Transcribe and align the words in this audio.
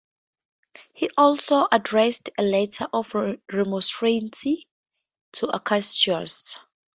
He 0.95 1.11
also 1.15 1.67
addressed 1.71 2.31
a 2.35 2.41
letter 2.41 2.87
of 2.91 3.13
remonstrance 3.53 4.41
to 5.33 5.45
Acacius. 5.45 6.57